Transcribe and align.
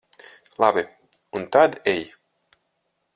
Labi, 0.63 0.83
un 1.39 1.45
tad 1.53 1.77
ej. 1.95 2.01